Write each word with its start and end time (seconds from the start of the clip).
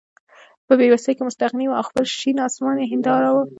په 0.67 0.73
بې 0.79 0.87
وسۍ 0.91 1.11
کې 1.15 1.23
مستغني 1.27 1.65
وو 1.67 1.77
او 1.79 1.87
خپل 1.89 2.03
شین 2.17 2.37
اسمان 2.47 2.75
یې 2.81 2.85
هېنداره 2.91 3.29
وه. 3.33 3.43